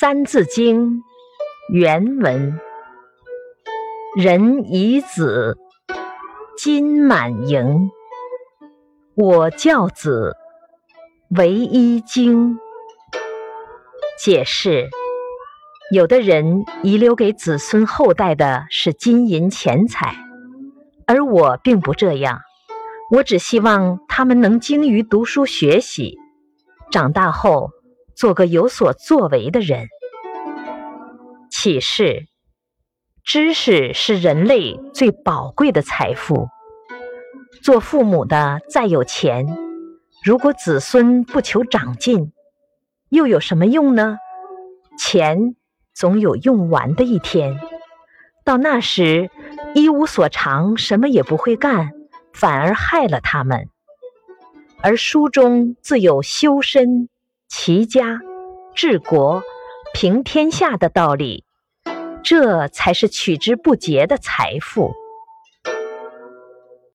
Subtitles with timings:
[0.02, 1.02] 《三字经》
[1.70, 2.58] 原文：
[4.16, 5.58] 人以子，
[6.56, 7.90] 金满盈。
[9.14, 10.38] 我教子，
[11.36, 12.58] 唯一经。
[14.18, 14.88] 解释：
[15.92, 20.16] 有的人遗留给子孙后代的是金银钱财，
[21.06, 22.40] 而我并不这样。
[23.10, 26.16] 我只希望他们能精于读书学习，
[26.90, 27.72] 长大后
[28.20, 29.86] 做个有所作为的人。
[31.50, 32.26] 启示：
[33.24, 36.46] 知识是人类最宝贵的财富。
[37.62, 39.46] 做父母的再有钱，
[40.22, 42.34] 如果子孙不求长进，
[43.08, 44.18] 又有什么用呢？
[44.98, 45.56] 钱
[45.94, 47.58] 总有用完的一天，
[48.44, 49.30] 到那时
[49.74, 51.92] 一无所长，什么也不会干。
[52.34, 53.70] 反而害了他们，
[54.82, 57.08] 而书中自有修身、
[57.50, 58.20] 齐家、
[58.76, 59.42] 治国、
[59.92, 61.44] 平天下的道理，
[62.22, 64.94] 这才是取之不竭的财富。